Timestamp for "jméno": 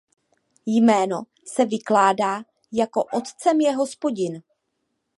0.65-1.23